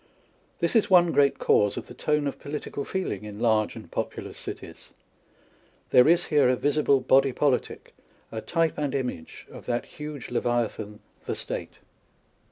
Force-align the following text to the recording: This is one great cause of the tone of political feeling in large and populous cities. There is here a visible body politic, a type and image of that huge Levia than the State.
This 0.57 0.75
is 0.75 0.89
one 0.89 1.11
great 1.11 1.37
cause 1.37 1.77
of 1.77 1.85
the 1.85 1.93
tone 1.93 2.25
of 2.25 2.39
political 2.39 2.83
feeling 2.83 3.23
in 3.23 3.39
large 3.39 3.75
and 3.75 3.91
populous 3.91 4.35
cities. 4.35 4.89
There 5.91 6.07
is 6.07 6.25
here 6.25 6.49
a 6.49 6.55
visible 6.55 7.01
body 7.01 7.31
politic, 7.33 7.93
a 8.31 8.41
type 8.41 8.79
and 8.79 8.95
image 8.95 9.45
of 9.51 9.67
that 9.67 9.85
huge 9.85 10.29
Levia 10.29 10.75
than 10.75 11.01
the 11.27 11.35
State. 11.35 11.75